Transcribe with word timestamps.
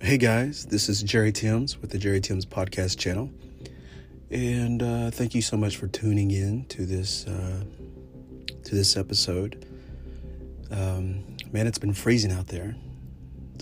Hey 0.00 0.16
guys, 0.16 0.64
this 0.66 0.88
is 0.88 1.02
Jerry 1.02 1.32
Timms 1.32 1.82
with 1.82 1.90
the 1.90 1.98
Jerry 1.98 2.20
Timms 2.20 2.46
Podcast 2.46 2.98
channel. 2.98 3.32
And 4.30 4.80
uh, 4.80 5.10
thank 5.10 5.34
you 5.34 5.42
so 5.42 5.56
much 5.56 5.76
for 5.76 5.88
tuning 5.88 6.30
in 6.30 6.66
to 6.66 6.86
this 6.86 7.26
uh, 7.26 7.64
to 8.62 8.74
this 8.76 8.96
episode. 8.96 9.66
Um, 10.70 11.36
man, 11.50 11.66
it's 11.66 11.78
been 11.78 11.92
freezing 11.92 12.30
out 12.30 12.46
there. 12.46 12.76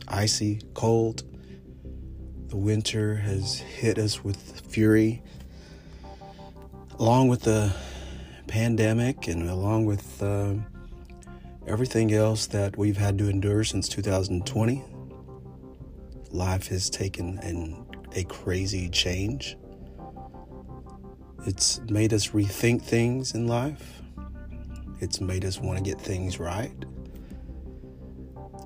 Icy, 0.09 0.61
cold. 0.75 1.23
The 2.49 2.57
winter 2.57 3.17
has 3.17 3.59
hit 3.59 3.97
us 3.97 4.23
with 4.23 4.61
fury. 4.61 5.23
Along 6.99 7.29
with 7.29 7.43
the 7.43 7.75
pandemic 8.47 9.27
and 9.27 9.49
along 9.49 9.87
with 9.87 10.23
uh, 10.23 10.53
everything 11.67 12.13
else 12.13 12.47
that 12.49 12.77
we've 12.77 12.99
had 12.99 13.17
to 13.19 13.31
endure 13.31 13.65
since 13.65 13.89
2020 13.89 14.85
life 16.33 16.69
has 16.69 16.91
taken 16.91 17.39
an, 17.39 17.87
a 18.15 18.25
crazy 18.25 18.89
change. 18.89 19.57
It's 21.47 21.81
made 21.89 22.13
us 22.13 22.29
rethink 22.29 22.83
things 22.83 23.35
in 23.35 23.47
life. 23.47 24.03
It's 25.01 25.21
made 25.21 25.45
us 25.45 25.61
want 25.61 25.79
to 25.79 25.85
get 25.85 26.01
things 26.01 26.41
right. 26.41 26.75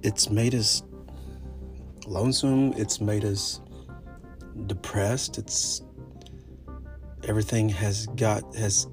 It's 0.03 0.31
made 0.31 0.55
us 0.55 0.83
lonesome. 2.07 2.73
It's 2.77 3.01
made 3.01 3.25
us 3.25 3.61
depressed. 4.67 5.39
It's 5.39 5.83
everything 7.25 7.69
has 7.69 8.07
got 8.17 8.55
has 8.55 8.87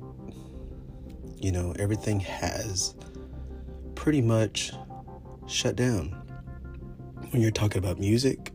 you 1.39 1.51
know, 1.51 1.73
everything 1.77 2.19
has 2.19 2.95
pretty 3.95 4.21
much 4.21 4.71
shut 5.47 5.75
down. 5.75 6.09
When 7.29 7.41
you're 7.41 7.51
talking 7.51 7.77
about 7.77 7.99
music, 7.99 8.51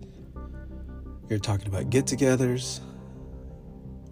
you're 1.28 1.38
talking 1.38 1.68
about 1.68 1.90
get 1.90 2.06
togethers, 2.06 2.80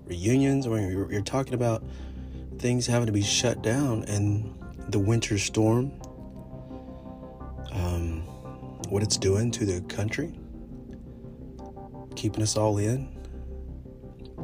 reunions, 0.07 0.67
or 0.67 0.79
you're, 0.79 1.11
you're 1.13 1.23
talking 1.23 1.55
about 1.55 1.83
things 2.59 2.87
having 2.87 3.07
to 3.07 3.13
be 3.13 3.23
shut 3.23 3.63
down 3.63 4.05
and 4.05 4.55
the 4.89 4.99
winter 4.99 5.39
storm, 5.39 5.93
um, 7.73 8.23
what 8.89 9.03
it's 9.03 9.17
doing 9.17 9.51
to 9.51 9.65
the 9.65 9.81
country, 9.83 10.33
keeping 12.17 12.43
us 12.43 12.57
all 12.57 12.79
in. 12.79 13.09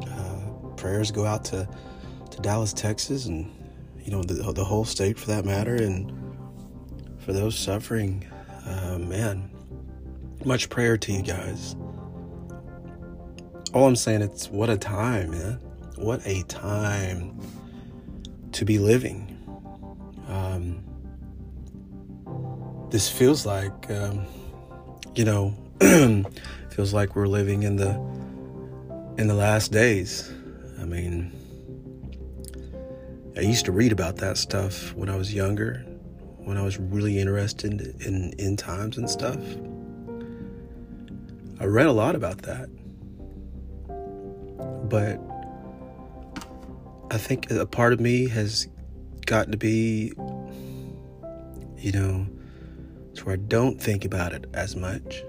Uh, 0.09 0.69
prayers 0.77 1.11
go 1.11 1.25
out 1.25 1.45
to, 1.45 1.69
to 2.31 2.41
Dallas, 2.41 2.73
Texas, 2.73 3.27
and 3.27 3.53
you 4.05 4.13
know 4.13 4.23
the, 4.23 4.53
the 4.53 4.65
whole 4.65 4.85
state 4.85 5.19
for 5.19 5.27
that 5.29 5.45
matter, 5.45 5.75
and 5.75 6.13
for 7.19 7.33
those 7.33 7.59
suffering, 7.59 8.25
uh, 8.67 8.99
man, 8.99 9.51
much 10.45 10.69
prayer 10.69 10.97
to 10.97 11.13
you 11.13 11.23
guys 11.23 11.75
all 13.77 13.87
I'm 13.87 13.95
saying 13.95 14.23
it's 14.23 14.49
what 14.49 14.71
a 14.71 14.79
time, 14.79 15.33
man. 15.33 15.61
What 15.97 16.27
a 16.27 16.43
time 16.45 17.39
to 18.53 18.65
be 18.65 18.79
living. 18.79 19.37
Um, 20.29 20.83
this 22.89 23.07
feels 23.07 23.45
like, 23.45 23.91
um, 23.91 24.25
you 25.15 25.27
know, 25.27 25.55
feels 26.71 26.95
like 26.95 27.15
we're 27.15 27.27
living 27.27 27.65
in 27.65 27.77
the 27.77 27.91
in 29.19 29.29
the 29.29 29.35
last 29.35 29.73
days. 29.73 30.33
I 30.81 30.87
mean, 30.87 31.31
I 33.37 33.41
used 33.41 33.67
to 33.67 33.73
read 33.73 33.93
about 33.93 34.17
that 34.17 34.39
stuff 34.39 34.95
when 34.95 35.11
I 35.11 35.17
was 35.17 35.35
younger, 35.35 35.85
when 36.39 36.57
I 36.57 36.63
was 36.63 36.79
really 36.79 37.19
interested 37.19 37.83
in 38.01 38.33
in 38.39 38.57
times 38.57 38.97
and 38.97 39.11
stuff. 39.11 39.43
I 41.61 41.67
read 41.67 41.87
a 41.87 41.93
lot 41.93 42.15
about 42.15 42.39
that 42.43 42.71
but 44.89 45.21
I 47.11 47.19
think 47.19 47.51
a 47.51 47.67
part 47.67 47.93
of 47.93 48.01
me 48.01 48.29
has 48.29 48.69
gotten 49.27 49.53
to 49.53 49.59
be, 49.59 50.13
you 51.77 51.93
know, 51.93 52.27
to 53.15 53.25
where 53.25 53.35
I 53.35 53.37
don't 53.37 53.81
think 53.81 54.05
about 54.05 54.33
it 54.33 54.47
as 54.55 54.77
much. 54.77 55.23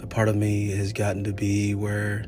A 0.00 0.06
part 0.06 0.28
of 0.28 0.36
me 0.36 0.70
has 0.70 0.92
gotten 0.92 1.24
to 1.24 1.32
be 1.32 1.74
where 1.74 2.26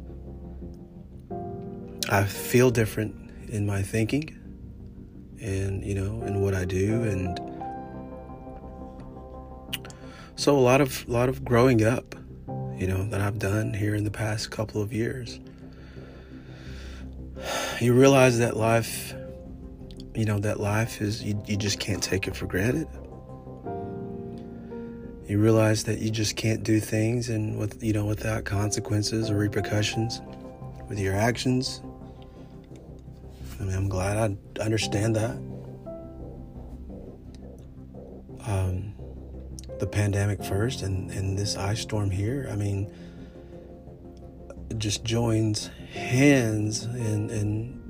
I 2.11 2.25
feel 2.25 2.71
different 2.71 3.15
in 3.49 3.67
my 3.67 3.83
thinking 3.83 4.37
and, 5.41 5.85
you 5.85 5.95
know, 5.95 6.23
in 6.25 6.41
what 6.41 6.55
I 6.55 6.65
do 6.65 7.03
and 7.03 7.39
so 10.37 10.57
a 10.57 10.59
lot 10.59 10.81
of 10.81 11.07
a 11.09 11.13
lot 11.13 11.29
of 11.29 11.45
growing 11.45 11.85
up 11.85 12.15
you 12.79 12.87
know, 12.87 13.05
that 13.09 13.21
I've 13.21 13.39
done 13.39 13.73
here 13.73 13.95
in 13.95 14.05
the 14.05 14.11
past 14.11 14.51
couple 14.51 14.83
of 14.83 14.93
years. 14.93 15.39
You 17.81 17.93
realize 17.93 18.39
that 18.39 18.57
life, 18.57 19.15
you 20.15 20.25
know, 20.25 20.39
that 20.41 20.61
life 20.61 21.01
is, 21.01 21.23
you, 21.23 21.41
you 21.47 21.57
just 21.57 21.79
can't 21.79 22.03
take 22.03 22.27
it 22.27 22.37
for 22.37 22.47
granted. 22.47 22.89
You 25.29 25.39
realize 25.39 25.85
that 25.85 26.01
you 26.01 26.11
just 26.11 26.37
can't 26.37 26.63
do 26.63 26.81
things 26.81 27.31
and 27.31 27.59
with, 27.59 27.83
you 27.83 27.93
know, 27.93 28.05
without 28.05 28.45
consequences 28.45 29.31
or 29.31 29.37
repercussions 29.37 30.21
with 30.89 30.99
your 30.99 31.15
actions. 31.15 31.81
I 33.59 33.65
mean, 33.65 33.75
I'm 33.75 33.89
glad 33.89 34.17
I 34.19 34.63
understand 34.63 35.17
that. 35.17 35.37
Um, 38.47 38.95
the 39.79 39.87
pandemic 39.87 40.43
first 40.45 40.83
and, 40.83 41.11
and 41.11 41.39
this 41.39 41.57
ice 41.57 41.81
storm 41.81 42.11
here, 42.11 42.49
I 42.51 42.57
mean, 42.57 42.93
just 44.79 45.05
joins 45.05 45.71
hands 45.93 46.85
in 46.85 47.31
in 47.31 47.85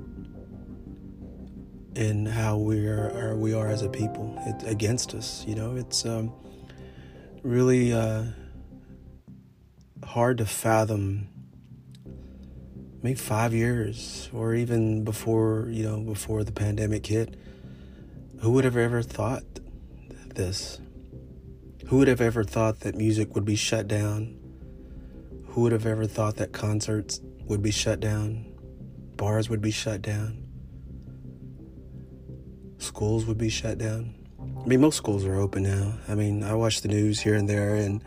in 1.95 2.25
how 2.25 2.57
we 2.57 2.87
are 2.87 3.35
we 3.35 3.53
are 3.53 3.67
as 3.69 3.81
a 3.81 3.89
people 3.89 4.37
it, 4.45 4.69
against 4.69 5.13
us. 5.13 5.43
You 5.47 5.55
know, 5.55 5.75
it's 5.75 6.05
um, 6.05 6.31
really 7.43 7.93
uh, 7.93 8.25
hard 10.03 10.37
to 10.39 10.45
fathom. 10.45 11.29
Maybe 13.01 13.15
five 13.15 13.53
years, 13.53 14.29
or 14.33 14.55
even 14.55 15.03
before 15.03 15.67
you 15.69 15.83
know, 15.83 15.99
before 15.99 16.43
the 16.43 16.51
pandemic 16.51 17.05
hit, 17.05 17.35
who 18.39 18.51
would 18.51 18.63
have 18.63 18.77
ever 18.77 19.03
thought 19.03 19.43
this? 20.33 20.79
Who 21.87 21.97
would 21.99 22.07
have 22.07 22.21
ever 22.21 22.43
thought 22.43 22.79
that 22.79 22.95
music 22.95 23.35
would 23.35 23.45
be 23.45 23.55
shut 23.55 23.87
down? 23.87 24.39
Who 25.49 25.61
would 25.61 25.71
have 25.71 25.85
ever 25.85 26.07
thought 26.07 26.37
that 26.37 26.51
concerts 26.51 27.21
would 27.45 27.61
be 27.61 27.69
shut 27.69 27.99
down? 27.99 28.51
Bars 29.17 29.51
would 29.51 29.61
be 29.61 29.69
shut 29.69 30.01
down? 30.01 30.47
Schools 32.79 33.25
would 33.27 33.37
be 33.37 33.49
shut 33.49 33.77
down? 33.77 34.15
I 34.39 34.67
mean, 34.67 34.81
most 34.81 34.95
schools 34.95 35.25
are 35.25 35.35
open 35.35 35.61
now. 35.61 35.93
I 36.07 36.15
mean, 36.15 36.43
I 36.43 36.55
watch 36.55 36.81
the 36.81 36.87
news 36.87 37.19
here 37.19 37.35
and 37.35 37.47
there, 37.47 37.75
and 37.75 38.03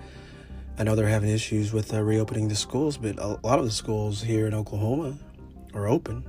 I 0.77 0.83
know 0.83 0.97
they're 0.97 1.07
having 1.07 1.31
issues 1.31 1.73
with 1.73 1.95
uh, 1.95 2.03
reopening 2.03 2.49
the 2.49 2.57
schools, 2.57 2.97
but 2.97 3.17
a 3.21 3.39
lot 3.45 3.61
of 3.61 3.65
the 3.65 3.71
schools 3.71 4.21
here 4.21 4.49
in 4.49 4.55
Oklahoma 4.55 5.17
are 5.73 5.87
open. 5.87 6.25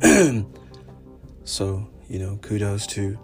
so, 1.44 1.90
you 2.08 2.20
know, 2.20 2.36
kudos 2.36 2.86
to 2.88 3.18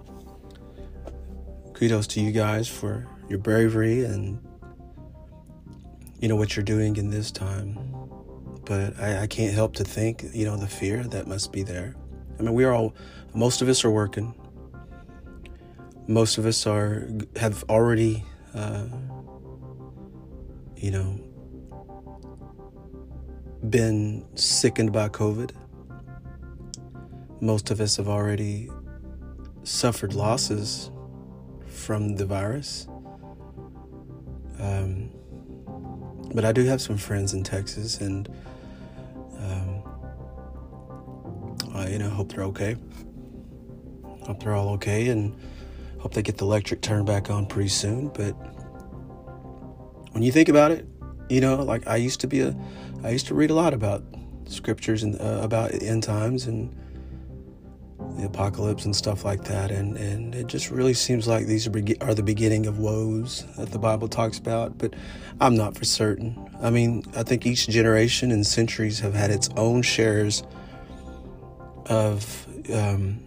kudos 1.81 2.07
to 2.07 2.21
you 2.21 2.31
guys 2.31 2.69
for 2.69 3.09
your 3.31 3.39
bravery 3.39 4.05
and 4.05 4.39
you 6.21 6.29
know 6.29 6.37
what 6.37 6.55
you're 6.55 6.63
doing 6.63 6.97
in 6.97 7.09
this 7.09 7.31
time. 7.31 7.79
But 8.67 9.01
I, 9.01 9.23
I, 9.23 9.27
can't 9.27 9.55
help 9.55 9.73
to 9.77 9.85
think 9.85 10.27
you 10.35 10.45
know 10.45 10.59
the 10.59 10.67
fear 10.67 11.03
that 11.05 11.27
must 11.27 11.53
be 11.53 11.63
there. 11.63 11.97
I 12.39 12.43
mean 12.43 12.53
we 12.53 12.65
are 12.65 12.75
all 12.75 12.95
most 13.33 13.63
of 13.63 13.69
us 13.71 13.83
are 13.83 13.91
working. 13.91 14.35
Most 16.07 16.37
of 16.37 16.45
us 16.45 16.67
are 16.67 17.09
have 17.37 17.65
already 17.71 18.27
uh, 18.55 18.85
you 20.77 20.91
know 20.91 21.19
been 23.71 24.27
sickened 24.35 24.93
by 24.93 25.09
covid. 25.09 25.53
Most 27.41 27.71
of 27.71 27.81
us 27.81 27.97
have 27.97 28.07
already 28.07 28.69
suffered 29.63 30.13
losses 30.13 30.91
from 31.81 32.17
the 32.17 32.27
virus. 32.27 32.87
Um, 34.61 35.11
but 36.35 36.45
I 36.45 36.53
do 36.53 36.65
have 36.65 36.81
some 36.81 36.97
friends 36.97 37.33
in 37.33 37.43
Texas, 37.43 38.01
and 38.01 38.29
um, 39.39 39.83
I, 41.75 41.89
you 41.89 41.99
know, 41.99 42.11
hope 42.11 42.33
they're 42.33 42.45
okay. 42.45 42.77
Hope 44.23 44.43
they're 44.43 44.55
all 44.55 44.69
okay, 44.75 45.09
and 45.09 45.35
hope 45.99 46.15
they 46.15 46.23
get 46.23 46.37
the 46.37 46.45
electric 46.45 46.83
turned 46.83 47.07
back 47.07 47.31
on 47.31 47.47
pretty 47.47 47.71
soon. 47.71 48.09
But 48.09 48.33
when 50.13 50.23
you 50.23 50.31
think 50.31 50.49
about 50.49 50.71
it, 50.71 50.87
you 51.29 51.41
know, 51.41 51.63
like 51.63 51.87
I 51.89 51.97
used 51.97 52.21
to 52.21 52.27
be 52.27 52.41
a, 52.41 52.55
I 53.03 53.11
used 53.11 53.27
to 53.29 53.35
read 53.35 53.51
a 53.51 53.55
lot 53.55 53.73
about 53.73 54.05
scriptures 54.45 55.03
and 55.03 55.21
uh, 55.21 55.41
about 55.43 55.73
end 55.83 56.03
times 56.03 56.47
and 56.47 56.77
the 58.21 58.27
apocalypse 58.27 58.85
and 58.85 58.95
stuff 58.95 59.25
like 59.25 59.45
that. 59.45 59.71
And, 59.71 59.97
and 59.97 60.35
it 60.35 60.47
just 60.47 60.71
really 60.71 60.95
seems 60.95 61.27
like 61.27 61.47
these 61.47 61.67
are, 61.67 62.15
the 62.15 62.23
beginning 62.23 62.67
of 62.67 62.79
woes 62.79 63.45
that 63.57 63.71
the 63.71 63.79
Bible 63.79 64.09
talks 64.09 64.39
about, 64.39 64.79
but 64.79 64.95
I'm 65.41 65.57
not 65.57 65.77
for 65.77 65.85
certain. 65.85 66.37
I 66.63 66.71
mean, 66.71 67.05
I 67.17 67.23
think 67.23 67.47
each 67.47 67.69
generation 67.69 68.31
and 68.31 68.47
centuries 68.47 69.01
have 69.01 69.15
had 69.15 69.31
its 69.31 69.49
own 69.57 69.83
shares 69.83 70.43
of 71.87 72.47
um, 72.73 73.19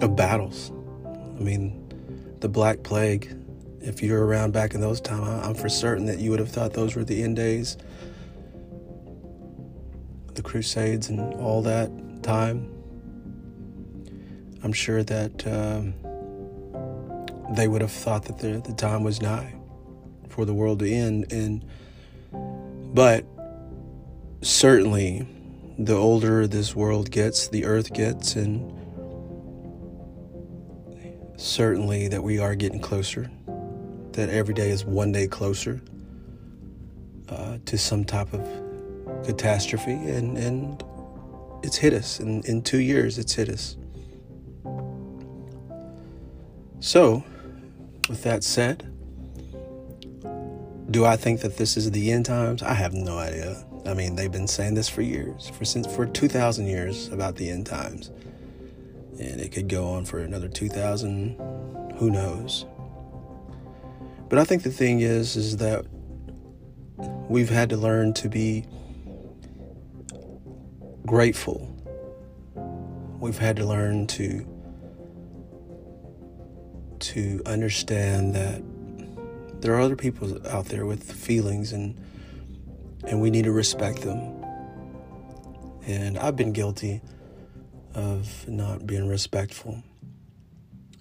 of 0.00 0.16
battles. 0.16 0.70
I 1.04 1.42
mean, 1.42 2.36
the 2.40 2.48
Black 2.48 2.82
Plague. 2.82 3.34
If 3.80 4.02
you 4.02 4.12
were 4.12 4.26
around 4.26 4.52
back 4.52 4.74
in 4.74 4.80
those 4.80 5.00
times, 5.00 5.46
I'm 5.46 5.54
for 5.54 5.68
certain 5.68 6.06
that 6.06 6.18
you 6.18 6.30
would 6.30 6.40
have 6.40 6.50
thought 6.50 6.72
those 6.72 6.96
were 6.96 7.04
the 7.04 7.22
end 7.22 7.36
days. 7.36 7.76
The 10.34 10.42
Crusades 10.42 11.08
and 11.08 11.20
all 11.34 11.62
that 11.62 11.90
time. 12.24 12.75
I'm 14.66 14.72
sure 14.72 15.04
that 15.04 15.46
um, 15.46 15.94
they 17.54 17.68
would 17.68 17.82
have 17.82 17.92
thought 17.92 18.24
that 18.24 18.38
the, 18.38 18.60
the 18.60 18.72
time 18.72 19.04
was 19.04 19.22
nigh 19.22 19.54
for 20.28 20.44
the 20.44 20.52
world 20.52 20.80
to 20.80 20.90
end. 20.90 21.32
And 21.32 21.64
but 22.92 23.24
certainly, 24.42 25.24
the 25.78 25.94
older 25.94 26.48
this 26.48 26.74
world 26.74 27.12
gets, 27.12 27.46
the 27.46 27.64
earth 27.64 27.92
gets, 27.92 28.34
and 28.34 28.72
certainly 31.36 32.08
that 32.08 32.24
we 32.24 32.40
are 32.40 32.56
getting 32.56 32.80
closer. 32.80 33.30
That 34.14 34.30
every 34.30 34.54
day 34.54 34.70
is 34.70 34.84
one 34.84 35.12
day 35.12 35.28
closer 35.28 35.80
uh, 37.28 37.58
to 37.66 37.78
some 37.78 38.04
type 38.04 38.32
of 38.32 38.44
catastrophe, 39.24 39.92
and 39.92 40.36
and 40.36 40.82
it's 41.62 41.76
hit 41.76 41.92
us. 41.92 42.18
In 42.18 42.42
in 42.46 42.62
two 42.62 42.80
years, 42.80 43.16
it's 43.16 43.34
hit 43.34 43.48
us. 43.48 43.76
So, 46.86 47.24
with 48.08 48.22
that 48.22 48.44
said, 48.44 48.88
do 50.88 51.04
I 51.04 51.16
think 51.16 51.40
that 51.40 51.56
this 51.56 51.76
is 51.76 51.90
the 51.90 52.12
end 52.12 52.26
times? 52.26 52.62
I 52.62 52.74
have 52.74 52.94
no 52.94 53.18
idea. 53.18 53.66
I 53.84 53.92
mean, 53.92 54.14
they've 54.14 54.30
been 54.30 54.46
saying 54.46 54.74
this 54.74 54.88
for 54.88 55.02
years, 55.02 55.48
for 55.48 55.64
since 55.64 55.92
for 55.92 56.06
2000 56.06 56.68
years 56.68 57.08
about 57.08 57.34
the 57.34 57.50
end 57.50 57.66
times. 57.66 58.12
And 59.18 59.40
it 59.40 59.50
could 59.50 59.66
go 59.66 59.88
on 59.88 60.04
for 60.04 60.20
another 60.20 60.46
2000, 60.46 61.94
who 61.98 62.08
knows. 62.08 62.66
But 64.28 64.38
I 64.38 64.44
think 64.44 64.62
the 64.62 64.70
thing 64.70 65.00
is 65.00 65.34
is 65.34 65.56
that 65.56 65.84
we've 67.28 67.50
had 67.50 67.68
to 67.70 67.76
learn 67.76 68.14
to 68.14 68.28
be 68.28 68.64
grateful. 71.04 71.68
We've 73.18 73.38
had 73.38 73.56
to 73.56 73.64
learn 73.64 74.06
to 74.06 74.55
to 77.16 77.40
understand 77.46 78.34
that 78.34 78.62
there 79.62 79.72
are 79.72 79.80
other 79.80 79.96
people 79.96 80.38
out 80.48 80.66
there 80.66 80.84
with 80.84 81.10
feelings 81.10 81.72
and 81.72 81.98
and 83.04 83.22
we 83.22 83.30
need 83.30 83.44
to 83.44 83.52
respect 83.52 84.02
them. 84.02 84.44
And 85.86 86.18
I've 86.18 86.36
been 86.36 86.52
guilty 86.52 87.00
of 87.94 88.46
not 88.46 88.86
being 88.86 89.08
respectful 89.08 89.82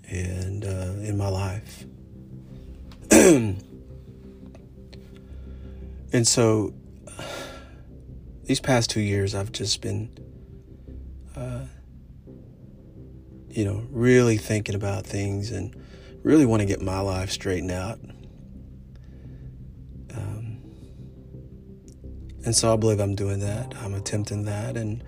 and 0.10 0.64
uh, 0.64 0.94
in 1.02 1.18
my 1.18 1.28
life. 1.28 1.86
and 3.12 3.62
so 6.26 6.74
these 8.46 8.62
past 8.62 8.90
two 8.90 9.02
years 9.02 9.36
I've 9.36 9.52
just 9.52 9.82
been 9.82 10.10
uh, 11.36 11.66
you 13.50 13.66
know, 13.66 13.86
really 13.90 14.38
thinking 14.38 14.76
about 14.76 15.06
things 15.06 15.52
and 15.52 15.76
really 16.26 16.46
want 16.48 16.60
to 16.60 16.66
get 16.66 16.82
my 16.82 17.00
life 17.00 17.30
straightened 17.30 17.70
out. 17.70 18.00
Um, 20.12 20.58
and 22.44 22.56
so 22.56 22.74
I 22.74 22.78
believe 22.78 23.00
I'm 23.00 23.14
doing 23.14 23.40
that. 23.42 23.76
I'm 23.80 23.94
attempting 23.94 24.46
that, 24.46 24.76
and 24.76 25.04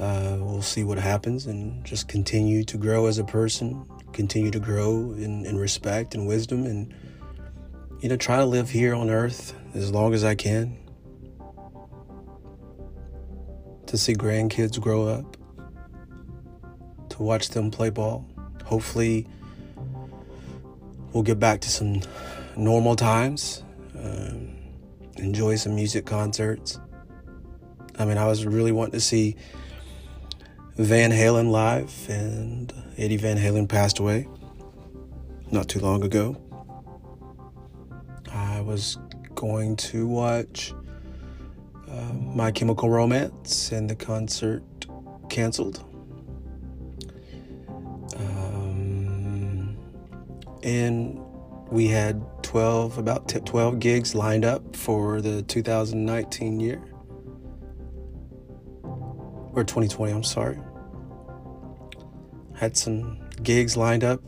uh, 0.00 0.36
we'll 0.40 0.62
see 0.62 0.82
what 0.82 0.98
happens 0.98 1.46
and 1.46 1.84
just 1.84 2.08
continue 2.08 2.64
to 2.64 2.76
grow 2.76 3.06
as 3.06 3.18
a 3.18 3.24
person, 3.24 3.86
continue 4.12 4.50
to 4.50 4.58
grow 4.58 5.12
in, 5.12 5.46
in 5.46 5.56
respect 5.56 6.16
and 6.16 6.26
wisdom, 6.26 6.64
and, 6.64 6.92
you 8.00 8.08
know, 8.08 8.16
try 8.16 8.38
to 8.38 8.46
live 8.46 8.68
here 8.68 8.96
on 8.96 9.08
earth 9.08 9.54
as 9.74 9.92
long 9.92 10.12
as 10.12 10.24
I 10.24 10.34
can. 10.34 10.76
To 13.86 13.96
see 13.96 14.14
grandkids 14.14 14.80
grow 14.80 15.06
up, 15.06 15.36
to 17.10 17.22
watch 17.22 17.50
them 17.50 17.70
play 17.70 17.90
ball. 17.90 18.28
Hopefully, 18.64 19.28
we'll 21.16 21.22
get 21.22 21.38
back 21.38 21.62
to 21.62 21.70
some 21.70 22.02
normal 22.58 22.94
times, 22.94 23.64
um, 23.98 24.54
enjoy 25.16 25.56
some 25.56 25.74
music 25.74 26.04
concerts. 26.04 26.78
I 27.98 28.04
mean, 28.04 28.18
I 28.18 28.26
was 28.26 28.44
really 28.44 28.70
wanting 28.70 28.92
to 28.92 29.00
see 29.00 29.34
Van 30.76 31.10
Halen 31.10 31.50
live, 31.50 31.90
and 32.10 32.70
Eddie 32.98 33.16
Van 33.16 33.38
Halen 33.38 33.66
passed 33.66 33.98
away 33.98 34.28
not 35.50 35.70
too 35.70 35.80
long 35.80 36.04
ago. 36.04 36.36
I 38.30 38.60
was 38.60 38.98
going 39.34 39.76
to 39.76 40.06
watch 40.06 40.74
uh, 41.90 42.12
My 42.12 42.50
Chemical 42.50 42.90
Romance, 42.90 43.72
and 43.72 43.88
the 43.88 43.96
concert 43.96 44.62
canceled. 45.30 45.82
And 50.66 51.20
we 51.70 51.86
had 51.86 52.20
12 52.42 52.98
about 52.98 53.28
12 53.28 53.78
gigs 53.78 54.16
lined 54.16 54.44
up 54.44 54.74
for 54.74 55.20
the 55.20 55.42
2019 55.42 56.60
year. 56.60 56.82
Or 58.82 59.62
2020 59.64 60.12
i'm 60.12 60.24
sorry. 60.24 60.58
Had 62.56 62.76
some 62.76 63.18
gigs 63.42 63.76
lined 63.76 64.02
up 64.02 64.20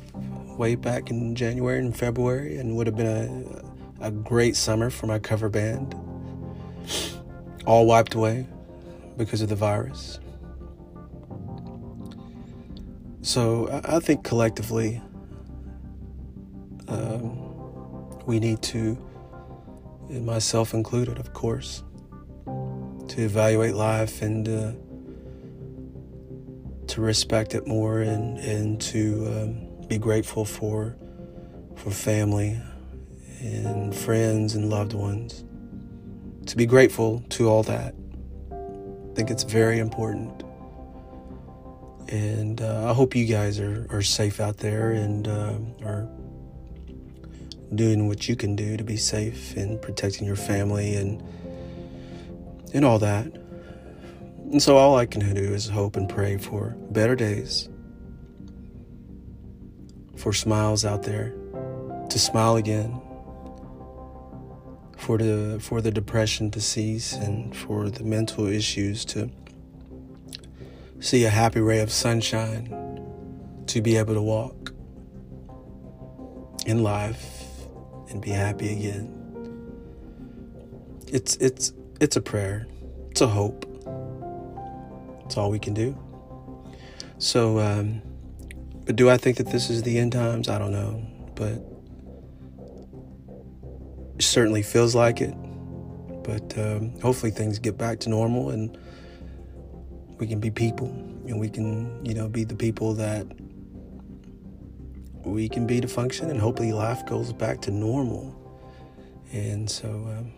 way 0.56 0.76
back 0.76 1.10
in 1.10 1.34
january 1.34 1.78
and 1.78 1.96
february 1.96 2.56
and 2.56 2.76
would 2.76 2.86
have 2.86 2.96
been 2.96 3.64
a, 4.00 4.06
a 4.06 4.10
great 4.10 4.54
summer 4.54 4.90
for 4.90 5.06
my 5.06 5.18
cover 5.18 5.48
band. 5.48 5.94
All 7.66 7.84
wiped 7.84 8.14
away 8.14 8.46
because 9.16 9.42
of 9.42 9.48
the 9.48 9.56
virus. 9.56 10.20
So 13.22 13.80
i 13.84 13.98
think 13.98 14.22
collectively 14.22 15.02
we 18.28 18.38
need 18.38 18.60
to, 18.60 18.96
myself 20.10 20.74
included, 20.74 21.18
of 21.18 21.32
course, 21.32 21.82
to 22.44 23.24
evaluate 23.24 23.74
life 23.74 24.20
and 24.20 24.46
uh, 24.46 24.72
to 26.88 27.00
respect 27.00 27.54
it 27.54 27.66
more 27.66 28.00
and, 28.02 28.36
and 28.38 28.80
to 28.82 29.26
um, 29.26 29.86
be 29.88 29.96
grateful 29.96 30.44
for, 30.44 30.94
for 31.74 31.90
family 31.90 32.60
and 33.40 33.96
friends 33.96 34.54
and 34.54 34.68
loved 34.68 34.92
ones. 34.92 35.42
To 36.48 36.56
be 36.56 36.66
grateful 36.66 37.24
to 37.30 37.48
all 37.48 37.62
that. 37.62 37.94
I 38.52 39.14
think 39.14 39.30
it's 39.30 39.44
very 39.44 39.78
important. 39.78 40.42
And 42.08 42.60
uh, 42.60 42.90
I 42.90 42.92
hope 42.92 43.16
you 43.16 43.24
guys 43.24 43.58
are, 43.58 43.86
are 43.88 44.02
safe 44.02 44.38
out 44.38 44.58
there 44.58 44.90
and 44.90 45.26
uh, 45.26 45.54
are 45.82 46.08
doing 47.74 48.08
what 48.08 48.28
you 48.28 48.36
can 48.36 48.56
do 48.56 48.76
to 48.76 48.84
be 48.84 48.96
safe 48.96 49.56
and 49.56 49.80
protecting 49.80 50.26
your 50.26 50.36
family 50.36 50.94
and 50.94 51.22
and 52.74 52.84
all 52.84 52.98
that. 52.98 53.26
And 54.50 54.62
so 54.62 54.76
all 54.76 54.96
I 54.96 55.06
can 55.06 55.34
do 55.34 55.40
is 55.40 55.68
hope 55.68 55.96
and 55.96 56.08
pray 56.08 56.38
for 56.38 56.74
better 56.90 57.14
days, 57.14 57.68
for 60.16 60.32
smiles 60.32 60.84
out 60.84 61.02
there, 61.02 61.34
to 62.08 62.18
smile 62.18 62.56
again, 62.56 63.00
for 64.96 65.18
the 65.18 65.58
for 65.60 65.80
the 65.80 65.90
depression 65.90 66.50
to 66.52 66.60
cease 66.60 67.12
and 67.12 67.54
for 67.54 67.90
the 67.90 68.04
mental 68.04 68.46
issues 68.46 69.04
to 69.06 69.30
see 71.00 71.24
a 71.24 71.30
happy 71.30 71.60
ray 71.60 71.80
of 71.80 71.90
sunshine, 71.90 72.74
to 73.66 73.82
be 73.82 73.96
able 73.96 74.14
to 74.14 74.22
walk 74.22 74.72
in 76.66 76.82
life 76.82 77.47
and 78.10 78.20
be 78.20 78.30
happy 78.30 78.72
again. 78.72 79.14
It's 81.06 81.36
it's 81.36 81.72
it's 82.00 82.16
a 82.16 82.20
prayer. 82.20 82.66
It's 83.10 83.20
a 83.20 83.26
hope. 83.26 83.64
It's 85.24 85.36
all 85.36 85.50
we 85.50 85.58
can 85.58 85.74
do. 85.74 85.96
So, 87.18 87.58
um, 87.58 88.00
but 88.84 88.96
do 88.96 89.10
I 89.10 89.16
think 89.16 89.36
that 89.38 89.48
this 89.48 89.70
is 89.70 89.82
the 89.82 89.98
end 89.98 90.12
times? 90.12 90.48
I 90.48 90.58
don't 90.58 90.72
know, 90.72 91.04
but 91.34 91.60
it 94.16 94.22
certainly 94.22 94.62
feels 94.62 94.94
like 94.94 95.20
it. 95.20 95.34
But 96.22 96.56
um, 96.58 96.98
hopefully 97.00 97.32
things 97.32 97.58
get 97.58 97.78
back 97.78 98.00
to 98.00 98.10
normal 98.10 98.50
and 98.50 98.76
we 100.18 100.26
can 100.26 100.40
be 100.40 100.50
people 100.50 100.88
and 101.26 101.40
we 101.40 101.48
can, 101.48 102.04
you 102.04 102.14
know, 102.14 102.28
be 102.28 102.44
the 102.44 102.54
people 102.54 102.94
that 102.94 103.26
we 105.24 105.48
can 105.48 105.66
be 105.66 105.80
to 105.80 105.88
function, 105.88 106.30
and 106.30 106.40
hopefully 106.40 106.72
life 106.72 107.04
goes 107.06 107.32
back 107.32 107.60
to 107.62 107.70
normal. 107.70 108.34
And 109.32 109.70
so, 109.70 109.88
um, 109.88 110.32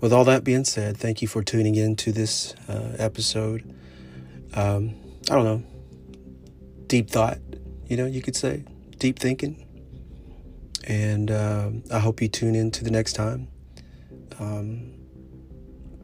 with 0.00 0.12
all 0.12 0.24
that 0.24 0.44
being 0.44 0.64
said, 0.64 0.96
thank 0.96 1.22
you 1.22 1.28
for 1.28 1.42
tuning 1.42 1.74
in 1.76 1.96
to 1.96 2.12
this 2.12 2.54
uh, 2.68 2.96
episode. 2.98 3.62
Um, 4.54 4.94
I 5.30 5.34
don't 5.34 5.44
know, 5.44 5.62
deep 6.86 7.10
thought, 7.10 7.38
you 7.86 7.96
know, 7.96 8.06
you 8.06 8.22
could 8.22 8.36
say, 8.36 8.64
deep 8.98 9.18
thinking. 9.18 9.60
And 10.86 11.30
uh, 11.30 11.70
I 11.90 11.98
hope 11.98 12.20
you 12.20 12.28
tune 12.28 12.54
in 12.54 12.70
to 12.72 12.84
the 12.84 12.90
next 12.90 13.14
time. 13.14 13.48
Um, 14.38 14.92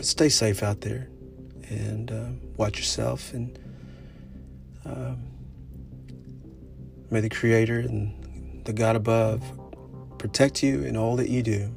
stay 0.01 0.29
safe 0.31 0.63
out 0.63 0.81
there 0.81 1.09
and 1.69 2.11
uh, 2.11 2.29
watch 2.57 2.79
yourself. 2.79 3.35
And 3.35 3.59
um, 4.85 5.30
may 7.11 7.21
the 7.21 7.29
Creator 7.29 7.81
and 7.81 8.65
the 8.65 8.73
God 8.73 8.97
above 8.97 9.43
protect 10.19 10.63
you 10.63 10.83
in 10.83 10.97
all 10.97 11.17
that 11.17 11.29
you 11.29 11.43
do. 11.43 11.75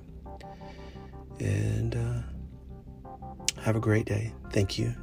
And 1.40 1.96
uh, 1.96 3.60
have 3.62 3.76
a 3.76 3.80
great 3.80 4.06
day. 4.06 4.34
Thank 4.52 4.78
you. 4.78 4.94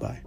Bye. 0.00 0.22